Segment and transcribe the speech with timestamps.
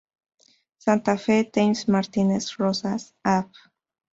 [0.79, 3.51] Santa Fe, Thames, Martínez Rosas, Av.